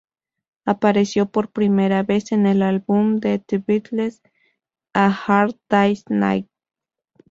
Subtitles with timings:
[0.65, 4.23] Apareció por primera vez en el álbum de The Beatles
[4.95, 6.49] "A Hard Day's Night".